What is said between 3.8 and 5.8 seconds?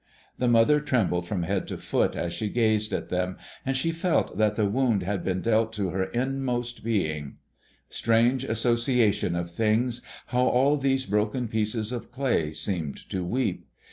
felt that the wound had been dealt